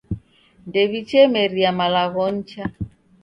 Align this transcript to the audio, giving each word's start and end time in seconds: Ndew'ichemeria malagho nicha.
Ndew'ichemeria 0.67 1.69
malagho 1.79 2.23
nicha. 2.35 2.63